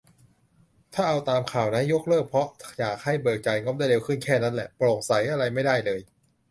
[0.93, 2.47] ถ้าเอาตามข่าวนะ ยกเลิก เพราะ
[2.79, 6.01] อยากให้ เบิกจ่ายงบได้เร็วขึ้น แค่นั้นแหละ โปร่งใสอะไรไม่ได้เอ่ย